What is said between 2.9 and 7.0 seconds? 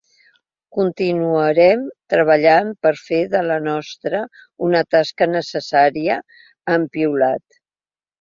fer de la nostra, una tasca necessària, han